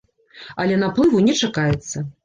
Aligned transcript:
Але 0.63 0.79
наплыву 0.85 1.23
не 1.29 1.39
чакаецца. 1.45 1.97